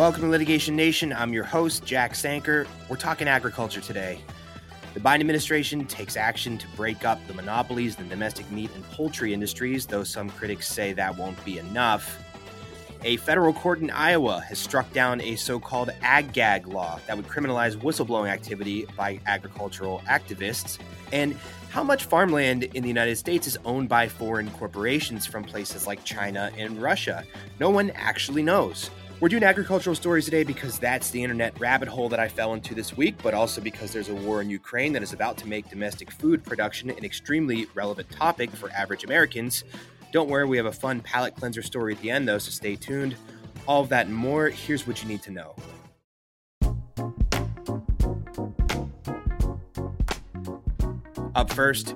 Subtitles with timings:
[0.00, 1.12] Welcome to Litigation Nation.
[1.12, 2.66] I'm your host, Jack Sanker.
[2.88, 4.18] We're talking agriculture today.
[4.94, 8.82] The Biden administration takes action to break up the monopolies in the domestic meat and
[8.92, 12.18] poultry industries, though some critics say that won't be enough.
[13.04, 17.14] A federal court in Iowa has struck down a so called ag gag law that
[17.14, 20.78] would criminalize whistleblowing activity by agricultural activists.
[21.12, 21.36] And
[21.68, 26.02] how much farmland in the United States is owned by foreign corporations from places like
[26.04, 27.22] China and Russia?
[27.58, 28.88] No one actually knows.
[29.20, 32.74] We're doing agricultural stories today because that's the internet rabbit hole that I fell into
[32.74, 35.68] this week, but also because there's a war in Ukraine that is about to make
[35.68, 39.64] domestic food production an extremely relevant topic for average Americans.
[40.10, 42.76] Don't worry, we have a fun palate cleanser story at the end, though, so stay
[42.76, 43.14] tuned.
[43.68, 45.54] All of that and more, here's what you need to know.
[51.34, 51.94] Up first,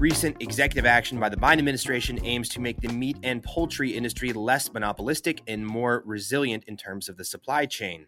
[0.00, 4.32] Recent executive action by the Biden administration aims to make the meat and poultry industry
[4.32, 8.06] less monopolistic and more resilient in terms of the supply chain.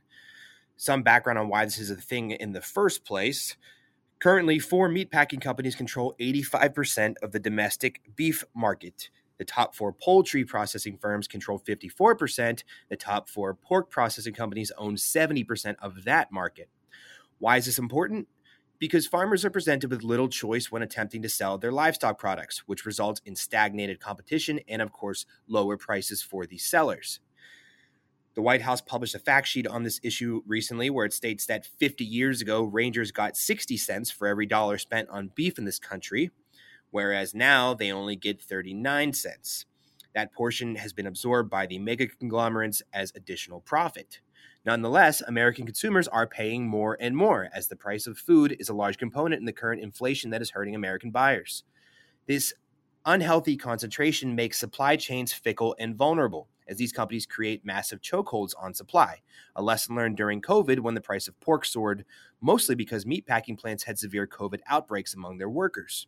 [0.79, 3.59] Some background on why this is a thing in the first place.
[4.21, 9.11] Currently, four meatpacking companies control 85% of the domestic beef market.
[9.37, 12.63] The top four poultry processing firms control 54%.
[12.89, 16.71] The top four pork processing companies own 70% of that market.
[17.39, 18.29] Why is this important?
[18.83, 22.85] Because farmers are presented with little choice when attempting to sell their livestock products, which
[22.85, 27.21] results in stagnated competition and, of course, lower prices for the sellers.
[28.35, 31.65] The White House published a fact sheet on this issue recently where it states that
[31.65, 35.79] 50 years ago, rangers got 60 cents for every dollar spent on beef in this
[35.79, 36.33] country,
[36.91, 39.65] whereas now they only get 39 cents.
[40.13, 44.19] That portion has been absorbed by the mega conglomerates as additional profit.
[44.65, 48.75] Nonetheless, American consumers are paying more and more as the price of food is a
[48.75, 51.65] large component in the current inflation that is hurting American buyers.
[52.27, 52.55] This
[53.05, 58.73] unhealthy concentration makes supply chains fickle and vulnerable as these companies create massive chokeholds on
[58.73, 59.21] supply.
[59.57, 62.05] A lesson learned during COVID when the price of pork soared,
[62.41, 66.07] mostly because meatpacking plants had severe COVID outbreaks among their workers.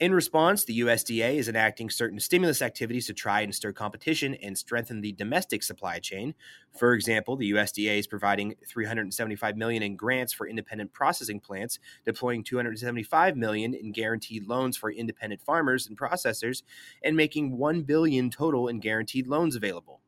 [0.00, 4.56] In response, the USDA is enacting certain stimulus activities to try and stir competition and
[4.56, 6.34] strengthen the domestic supply chain.
[6.74, 12.42] For example, the USDA is providing 375 million in grants for independent processing plants, deploying
[12.44, 16.62] 275 million in guaranteed loans for independent farmers and processors,
[17.04, 20.00] and making 1 billion total in guaranteed loans available.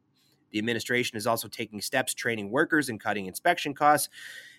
[0.52, 4.08] The administration is also taking steps training workers and cutting inspection costs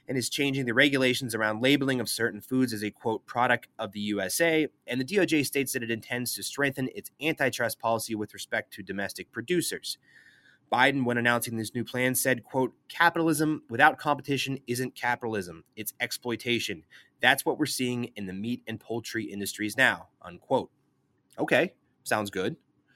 [0.07, 3.91] and is changing the regulations around labeling of certain foods as a quote product of
[3.91, 4.67] the USA.
[4.87, 8.83] And the DOJ states that it intends to strengthen its antitrust policy with respect to
[8.83, 9.97] domestic producers.
[10.71, 16.83] Biden, when announcing this new plan, said, quote, capitalism without competition isn't capitalism, it's exploitation.
[17.21, 20.71] That's what we're seeing in the meat and poultry industries now, unquote.
[21.37, 22.55] Okay, sounds good.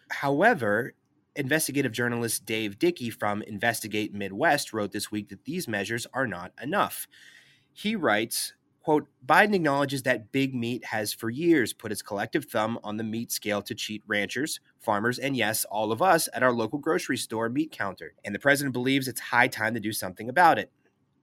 [0.09, 0.93] However,
[1.37, 6.51] investigative journalist Dave Dickey from Investigate Midwest wrote this week that these measures are not
[6.61, 7.07] enough.
[7.71, 12.79] He writes, quote, Biden acknowledges that big meat has for years put its collective thumb
[12.83, 16.51] on the meat scale to cheat ranchers, farmers, and yes, all of us at our
[16.51, 18.13] local grocery store meat counter.
[18.25, 20.71] And the president believes it's high time to do something about it.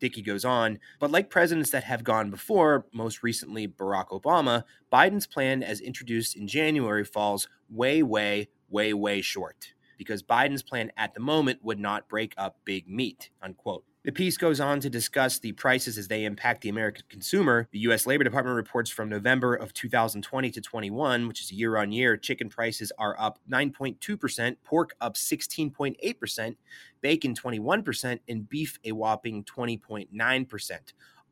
[0.01, 5.27] Dickey goes on, but like presidents that have gone before, most recently Barack Obama, Biden's
[5.27, 11.15] plan as introduced in January falls way, way, way, way short because Biden's plan at
[11.15, 13.85] the moment would not break up big meat, unquote.
[14.05, 17.69] The piece goes on to discuss the prices as they impact the American consumer.
[17.73, 18.07] The U.S.
[18.07, 22.51] Labor Department reports from November of 2020 to 21, which is year on year, chicken
[22.51, 26.57] prices are up 9.2%, pork up 16.8%,
[27.01, 30.79] bacon 21%, and beef a whopping 20.9%.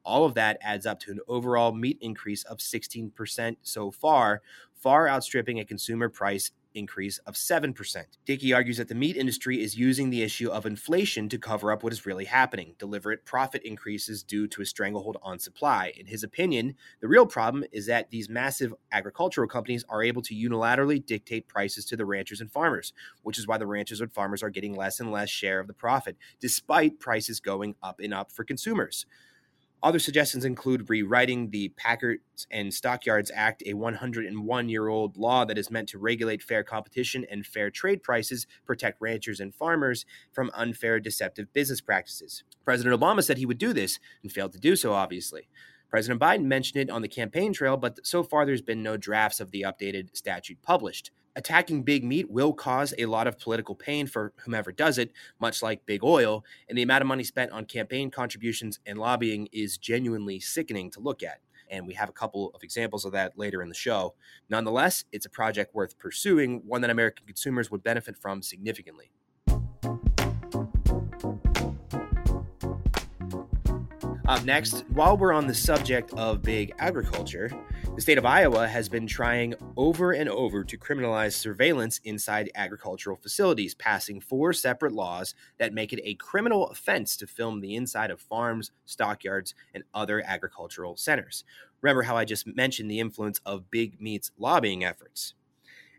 [0.03, 4.41] All of that adds up to an overall meat increase of 16% so far,
[4.75, 8.05] far outstripping a consumer price increase of 7%.
[8.25, 11.83] Dickey argues that the meat industry is using the issue of inflation to cover up
[11.83, 15.93] what is really happening, deliberate profit increases due to a stranglehold on supply.
[15.97, 20.35] In his opinion, the real problem is that these massive agricultural companies are able to
[20.35, 22.93] unilaterally dictate prices to the ranchers and farmers,
[23.23, 25.75] which is why the ranchers and farmers are getting less and less share of the
[25.75, 29.07] profit, despite prices going up and up for consumers.
[29.83, 32.21] Other suggestions include rewriting the Packers
[32.53, 37.27] and Stockyards Act, a 101 year old law that is meant to regulate fair competition
[37.29, 42.45] and fair trade prices, protect ranchers and farmers from unfair, deceptive business practices.
[42.65, 45.49] President Obama said he would do this and failed to do so, obviously.
[45.93, 49.39] President Biden mentioned it on the campaign trail, but so far there's been no drafts
[49.39, 54.07] of the updated statute published attacking big meat will cause a lot of political pain
[54.07, 57.65] for whomever does it, much like big oil, and the amount of money spent on
[57.65, 61.39] campaign contributions and lobbying is genuinely sickening to look at.
[61.71, 64.15] And we have a couple of examples of that later in the show.
[64.51, 69.11] Nonetheless, it's a project worth pursuing, one that American consumers would benefit from significantly.
[74.29, 77.51] Up next, while we're on the subject of big agriculture,
[77.97, 83.17] the state of Iowa has been trying over and over to criminalize surveillance inside agricultural
[83.17, 88.13] facilities, passing four separate laws that make it a criminal offense to film the inside
[88.13, 91.43] of farms, stockyards, and other agricultural centers.
[91.81, 95.35] Remember how I just mentioned the influence of big meat's lobbying efforts?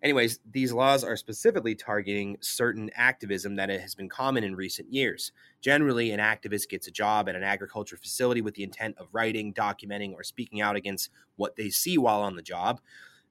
[0.04, 5.32] Anyways, these laws are specifically targeting certain activism that has been common in recent years.
[5.62, 9.54] Generally, an activist gets a job at an agriculture facility with the intent of writing,
[9.54, 12.82] documenting, or speaking out against what they see while on the job.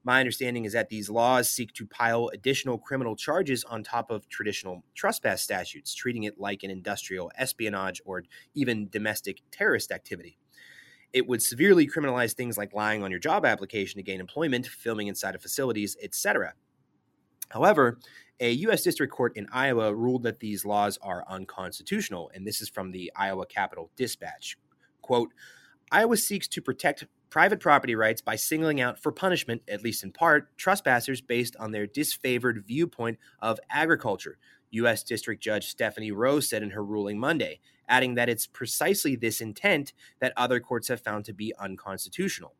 [0.03, 4.27] My understanding is that these laws seek to pile additional criminal charges on top of
[4.27, 8.23] traditional trespass statutes, treating it like an industrial espionage or
[8.55, 10.39] even domestic terrorist activity
[11.13, 15.07] it would severely criminalize things like lying on your job application to gain employment, filming
[15.07, 16.53] inside of facilities, etc.
[17.49, 17.99] However,
[18.39, 18.81] a U.S.
[18.81, 23.11] District Court in Iowa ruled that these laws are unconstitutional, and this is from the
[23.15, 24.57] Iowa Capital Dispatch.
[25.01, 25.29] Quote,
[25.91, 30.11] Iowa seeks to protect private property rights by singling out for punishment, at least in
[30.11, 34.37] part, trespassers based on their disfavored viewpoint of agriculture,
[34.71, 35.03] U.S.
[35.03, 39.93] District Judge Stephanie Rose said in her ruling Monday, adding that it's precisely this intent
[40.19, 42.55] that other courts have found to be unconstitutional.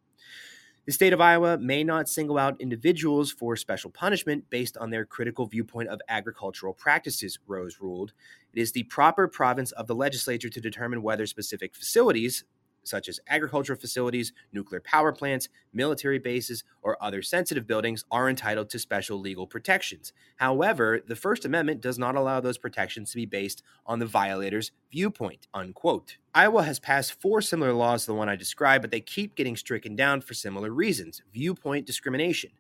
[0.85, 5.05] The state of Iowa may not single out individuals for special punishment based on their
[5.05, 8.11] critical viewpoint of agricultural practices, Rose ruled.
[8.53, 12.43] It is the proper province of the legislature to determine whether specific facilities,
[12.83, 18.69] such as agricultural facilities, nuclear power plants, military bases, or other sensitive buildings, are entitled
[18.69, 20.13] to special legal protections.
[20.37, 24.71] However, the First Amendment does not allow those protections to be based on the violator's
[24.91, 25.47] viewpoint.
[25.53, 26.17] Unquote.
[26.35, 29.55] Iowa has passed four similar laws to the one I described, but they keep getting
[29.55, 32.51] stricken down for similar reasons viewpoint discrimination.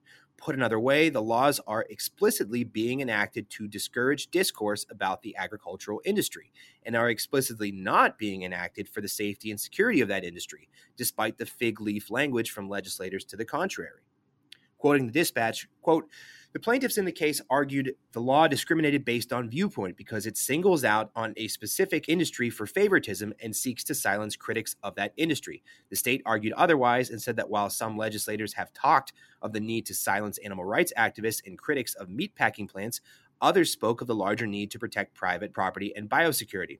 [0.43, 6.01] Put another way, the laws are explicitly being enacted to discourage discourse about the agricultural
[6.03, 6.51] industry
[6.85, 10.67] and are explicitly not being enacted for the safety and security of that industry,
[10.97, 14.01] despite the fig leaf language from legislators to the contrary.
[14.77, 16.09] Quoting the dispatch, quote,
[16.53, 20.83] the plaintiffs in the case argued the law discriminated based on viewpoint because it singles
[20.83, 25.63] out on a specific industry for favoritism and seeks to silence critics of that industry.
[25.89, 29.87] The state argued otherwise and said that while some legislators have talked of the need
[29.87, 33.01] to silence animal rights activists and critics of meatpacking plants,
[33.41, 36.77] others spoke of the larger need to protect private property and biosecurity.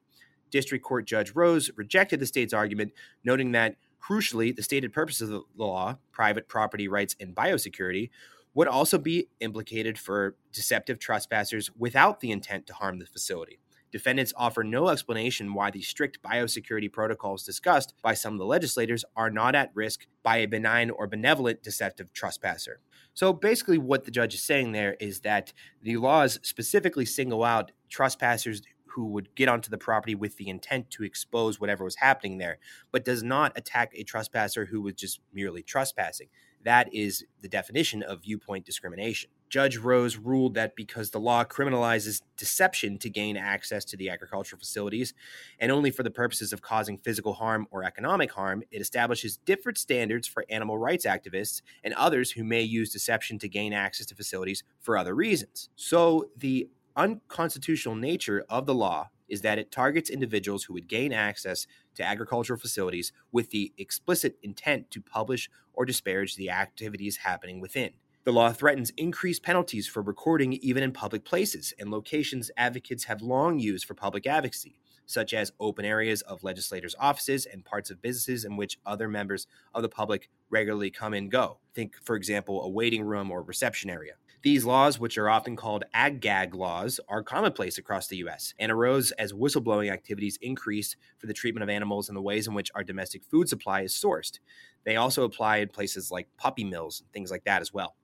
[0.52, 2.92] District Court Judge Rose rejected the state's argument,
[3.24, 8.12] noting that crucially, the stated purpose of the law, private property rights and biosecurity,
[8.53, 13.59] would also be implicated for deceptive trespassers without the intent to harm the facility.
[13.94, 19.05] Defendants offer no explanation why the strict biosecurity protocols discussed by some of the legislators
[19.15, 22.79] are not at risk by a benign or benevolent deceptive trespasser.
[23.13, 25.53] So basically, what the judge is saying there is that
[25.83, 28.63] the laws specifically single out trespassers
[28.94, 32.57] who would get onto the property with the intent to expose whatever was happening there,
[32.91, 36.29] but does not attack a trespasser who was just merely trespassing.
[36.63, 39.30] That is the definition of viewpoint discrimination.
[39.50, 44.60] Judge Rose ruled that because the law criminalizes deception to gain access to the agricultural
[44.60, 45.13] facilities,
[45.60, 49.77] and only for the purposes of causing physical harm or economic harm, it establishes different
[49.77, 54.15] standards for animal rights activists and others who may use deception to gain access to
[54.15, 55.70] facilities for other reasons.
[55.75, 61.13] So the unconstitutional nature of the law is that it targets individuals who would gain
[61.13, 67.60] access to agricultural facilities with the explicit intent to publish or disparage the activities happening
[67.60, 67.92] within.
[68.25, 73.22] The law threatens increased penalties for recording even in public places and locations advocates have
[73.22, 78.01] long used for public advocacy, such as open areas of legislators' offices and parts of
[78.01, 81.60] businesses in which other members of the public regularly come and go.
[81.74, 84.13] Think, for example, a waiting room or reception area.
[84.43, 88.53] These laws, which are often called ag gag laws, are commonplace across the U.S.
[88.59, 92.53] and arose as whistleblowing activities increased for the treatment of animals and the ways in
[92.53, 94.39] which our domestic food supply is sourced.
[94.83, 97.95] They also apply in places like puppy mills and things like that as well.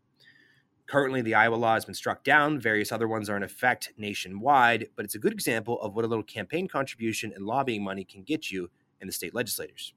[0.85, 2.57] Currently, the Iowa law has been struck down.
[2.57, 6.07] Various other ones are in effect nationwide, but it's a good example of what a
[6.07, 8.69] little campaign contribution and lobbying money can get you
[9.01, 9.93] in the state legislators.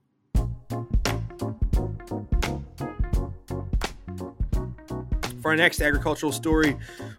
[5.42, 6.76] For our next agricultural story,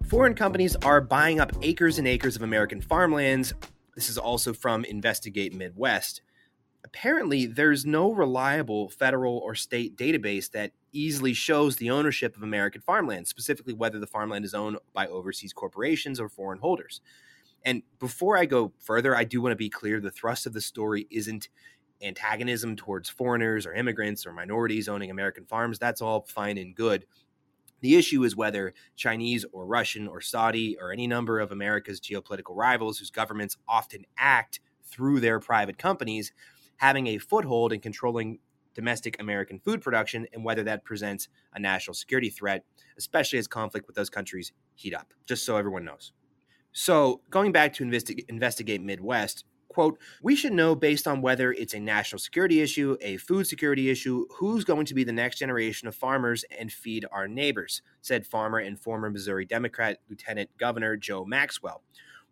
[0.07, 3.53] foreign companies are buying up acres and acres of American farmlands.
[3.95, 6.21] This is also from Investigate Midwest.
[6.85, 12.79] Apparently, there's no reliable federal or state database that easily shows the ownership of American
[12.79, 17.01] farmland, specifically whether the farmland is owned by overseas corporations or foreign holders.
[17.65, 20.61] And before I go further, I do want to be clear the thrust of the
[20.61, 21.49] story isn't
[22.01, 25.77] antagonism towards foreigners or immigrants or minorities owning American farms.
[25.77, 27.05] That's all fine and good.
[27.83, 32.55] The issue is whether Chinese or Russian or Saudi or any number of America's geopolitical
[32.55, 36.31] rivals, whose governments often act through their private companies,
[36.77, 38.39] having a foothold in controlling
[38.73, 42.63] domestic American food production and whether that presents a national security threat,
[42.97, 46.13] especially as conflict with those countries heat up, just so everyone knows.
[46.71, 51.73] So, going back to investi- investigate Midwest, quote, we should know based on whether it's
[51.73, 55.87] a national security issue, a food security issue, who's going to be the next generation
[55.87, 61.25] of farmers and feed our neighbors, said farmer and former Missouri Democrat Lieutenant Governor Joe
[61.25, 61.81] Maxwell.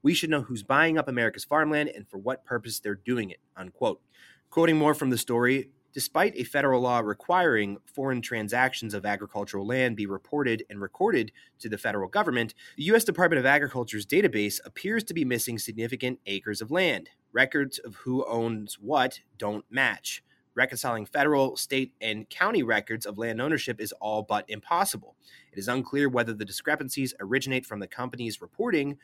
[0.03, 3.39] We should know who's buying up America's farmland and for what purpose they're doing it,
[3.55, 4.01] unquote.
[4.49, 9.97] Quoting more from the story, Despite a federal law requiring foreign transactions of agricultural land
[9.97, 13.03] be reported and recorded to the federal government, the U.S.
[13.03, 17.09] Department of Agriculture's database appears to be missing significant acres of land.
[17.33, 20.23] Records of who owns what don't match.
[20.53, 25.15] Reconciling federal, state, and county records of land ownership is all but impossible.
[25.53, 28.97] It is unclear whether the discrepancies originate from the company's reporting,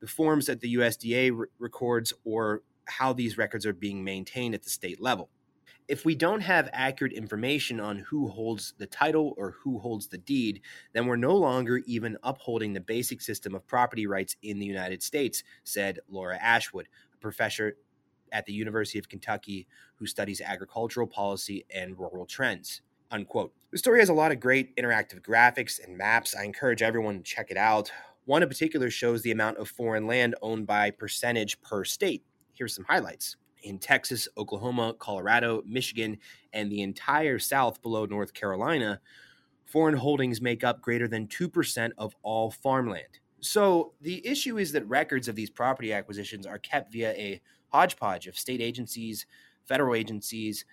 [0.00, 4.62] the forms that the USDA re- records, or how these records are being maintained at
[4.62, 5.28] the state level
[5.88, 10.18] if we don't have accurate information on who holds the title or who holds the
[10.18, 10.60] deed,
[10.92, 15.02] then we're no longer even upholding the basic system of property rights in the United
[15.02, 16.88] States, said Loka Ashwood,
[17.20, 17.76] professor
[18.32, 22.82] at the University of Kentucky who studies agricultural policy and rural trends.
[23.10, 23.52] Unquote.
[23.70, 26.34] The story has a lot of great interactive graphics and maps.
[26.34, 27.90] I encourage everyone to check it out.
[28.24, 32.24] One in particular shows the amount of foreign land owned by percentage per state.
[32.52, 36.18] Here's some highlights in Texas, Oklahoma, Colorado, Michigan,
[36.52, 39.00] and the entire South below North Carolina,
[39.64, 43.20] foreign holdings make up greater than 2% of all farmland.
[43.46, 48.26] So the issue is that records of these property acquisitions are kept via a hodgepodge
[48.26, 49.24] of state agencies,
[49.64, 50.64] federal agencies.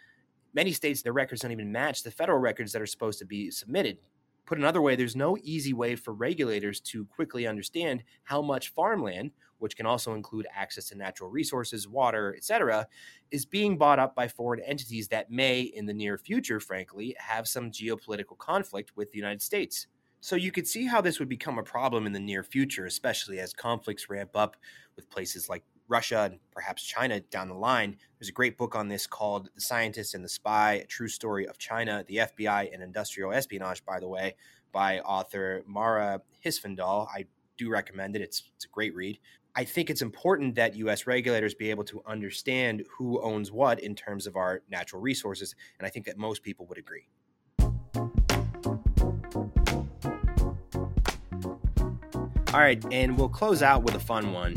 [0.56, 3.51] Many states, their records don't even match the federal records that are supposed to be
[3.51, 4.00] submitted.
[4.48, 9.32] Put another way, there's no easy way for regulators to quickly understand how much farmland,
[9.60, 12.88] which can also include access to natural resources, water, etc.,
[13.30, 17.48] is being bought up by foreign entities that may, in the near future, frankly, have
[17.48, 19.88] some geopolitical conflict with the United States.
[20.24, 23.42] So you could see how this would become a problem in the near future, especially
[23.42, 24.56] as conflicts ramp up
[24.96, 27.98] with places like Russia and perhaps China down the line.
[28.18, 31.46] There's a great book on this called The Scientist and the Spy A True Story
[31.46, 34.38] of China, the FBI, and Industrial Espionage, by the way,
[34.72, 37.10] by author Mara Hvistendahl.
[37.13, 37.25] I
[37.58, 39.20] do recommend it, it's, it's a great read.
[39.58, 43.94] I think it's important that US regulators be able to understand who owns what in
[43.94, 45.53] terms of our natural resources.
[45.80, 47.10] And I think that most people would agree.
[52.54, 54.56] All right, and we'll close out with a fun one.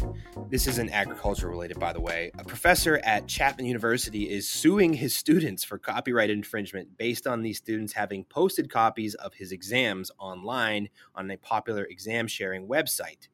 [0.51, 2.31] This isn't agriculture related, by the way.
[2.39, 7.57] A professor at Chapman University is suing his students for copyright infringement based on these
[7.57, 13.29] students having posted copies of his exams online on a popular exam sharing website.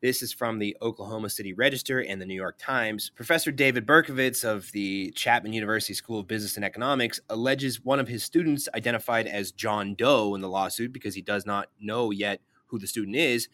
[0.00, 3.10] This is from the Orange County Register and the New York Times.
[3.14, 8.08] Professor David Berkovitz of the Chapman University School of Business and Economics alleges one of
[8.08, 12.40] his students, identified as John Doe in the lawsuit because he does not know yet
[12.68, 13.48] who the student is,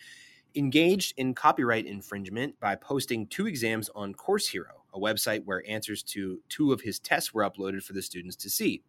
[0.56, 6.02] engaged in copyright infringement by posting two exams on Course Hero, a website where answers
[6.04, 8.82] to two of his tests were uploaded for the students to see.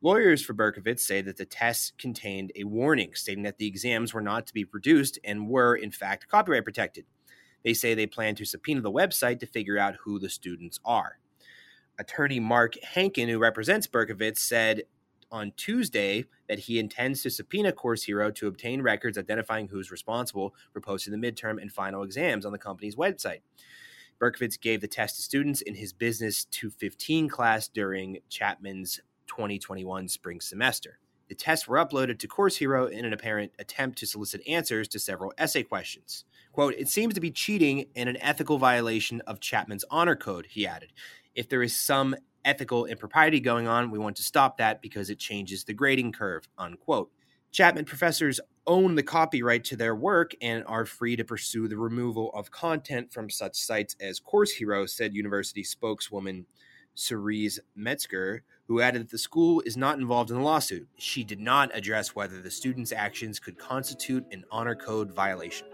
[0.00, 4.20] Lawyers for Berkovitz say that the tests contained a warning stating that the exams were
[4.20, 7.04] not to be produced and were, in fact, copyright protected.
[7.64, 11.18] They say they plan to subpoena the website to figure out who the students are.
[11.98, 14.84] Attorney Mark Hankin, who represents Berkovitz, said
[15.30, 20.54] on Tuesday that he intends to subpoena Course Hero to obtain records identifying who's responsible
[20.72, 23.40] for posting the midterm and final exams on the company's website.
[24.20, 30.40] Berkovitz gave the test to students in his Business 215 class during Chapman's 2021 spring
[30.40, 30.98] semester.
[31.28, 34.98] The tests were uploaded to Course Hero in an apparent attempt to solicit answers to
[34.98, 36.24] several essay questions.
[36.52, 40.66] Quote, it seems to be cheating and an ethical violation of Chapman's honor code, he
[40.66, 40.92] added.
[41.34, 42.16] If there is some
[42.48, 43.90] ethical impropriety going on.
[43.90, 47.10] We want to stop that because it changes the grading curve, unquote.
[47.52, 52.30] Chapman professors own the copyright to their work and are free to pursue the removal
[52.32, 56.46] of content from such sites as Course Hero, said university spokeswoman
[56.94, 60.88] Cerise Metzger, who added that the school is not involved in the lawsuit.
[60.96, 65.68] She did not address whether the students' actions could constitute an honor code violation.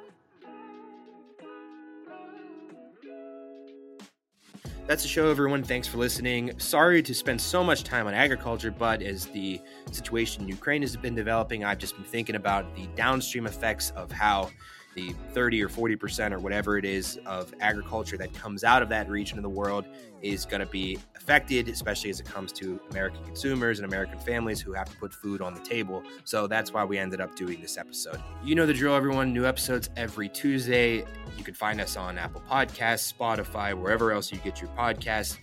[4.86, 5.62] That's the show, everyone.
[5.62, 6.52] Thanks for listening.
[6.58, 9.58] Sorry to spend so much time on agriculture, but as the
[9.90, 14.12] situation in Ukraine has been developing, I've just been thinking about the downstream effects of
[14.12, 14.50] how
[14.94, 18.88] the 30 or 40 percent or whatever it is of agriculture that comes out of
[18.88, 19.84] that region of the world
[20.22, 24.60] is going to be affected, especially as it comes to American consumers and American families
[24.60, 26.02] who have to put food on the table.
[26.24, 28.20] So that's why we ended up doing this episode.
[28.42, 29.32] You know the drill, everyone.
[29.32, 31.04] New episodes every Tuesday.
[31.36, 35.38] You can find us on Apple Podcasts, Spotify, wherever else you get your podcasts.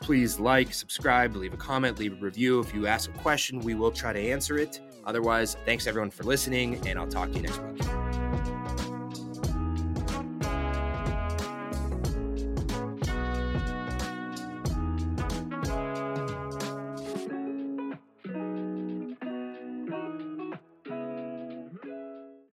[0.00, 2.60] Please like, subscribe, leave a comment, leave a review.
[2.60, 4.80] If you ask a question, we will try to answer it.
[5.04, 7.99] Otherwise, thanks everyone for listening, and I'll talk to you next week.